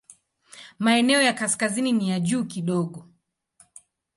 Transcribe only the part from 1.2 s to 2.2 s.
ya kaskazini ni ya